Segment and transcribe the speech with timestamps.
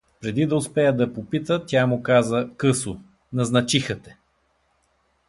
[0.21, 2.97] Преди да успее да я попита, тя му каза късо:—
[3.33, 4.17] Назначиха те!